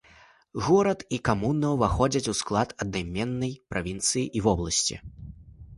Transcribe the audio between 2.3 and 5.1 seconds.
у склад аднайменнай правінцыі і вобласці.